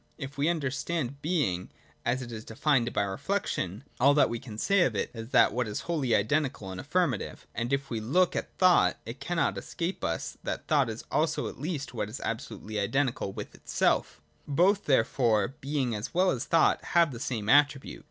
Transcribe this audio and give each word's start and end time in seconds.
If 0.17 0.35
we 0.35 0.49
under 0.49 0.71
stand 0.71 1.21
being 1.21 1.69
as 2.03 2.23
it 2.23 2.31
is 2.31 2.43
defined 2.43 2.91
by 2.91 3.03
reflection, 3.03 3.83
all 3.99 4.15
that 4.15 4.31
we 4.31 4.39
can 4.39 4.57
say 4.57 4.81
of 4.81 4.95
it 4.95 5.11
is 5.13 5.29
that 5.29 5.49
it 5.49 5.49
is 5.49 5.53
what 5.53 5.67
is 5.67 5.81
wholly 5.81 6.15
identical 6.15 6.71
and 6.71 6.81
affirmative. 6.81 7.45
And 7.53 7.71
if 7.71 7.91
we 7.91 7.99
then 7.99 8.11
look 8.11 8.35
at 8.35 8.57
thought, 8.57 8.97
it 9.05 9.19
cannot 9.19 9.59
escape 9.59 10.03
us 10.03 10.39
that 10.41 10.65
thought 10.65 10.89
also 11.11 11.45
is 11.45 11.51
at 11.53 11.61
least 11.61 11.93
what 11.93 12.09
is 12.09 12.19
absolutely 12.21 12.79
identical 12.79 13.31
with 13.31 13.53
itself 13.53 14.19
Both 14.47 14.85
therefore, 14.85 15.49
being 15.61 15.93
as 15.93 16.15
well 16.15 16.31
as 16.31 16.45
thought, 16.45 16.83
have 16.83 17.11
the 17.11 17.19
same 17.19 17.47
attribute. 17.47 17.99